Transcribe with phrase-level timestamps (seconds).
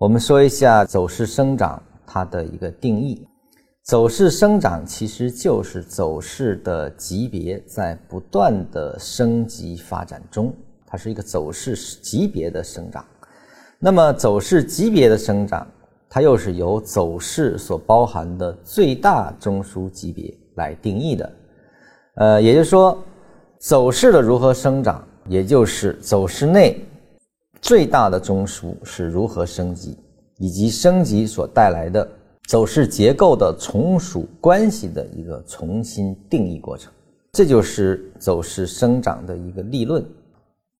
[0.00, 3.22] 我们说一下走势生长它的一个定义。
[3.82, 10.54] 走势生长其实就是走势的级别在不断的升级发展中，
[10.86, 13.04] 它是一个走势级别的生长。
[13.78, 15.66] 那么走势级别的生长，
[16.08, 21.32] 它又是由走势所包含的最大中枢级别来定义的。
[22.14, 22.98] 呃，也就是说，
[23.58, 26.82] 走势的如何生长，也就是走势内
[27.60, 29.96] 最大的中枢是如何升级，
[30.38, 32.08] 以及升级所带来的。
[32.48, 36.92] 走势结构的从属关系的一个重新定义过程，
[37.30, 40.04] 这就是走势生长的一个立论。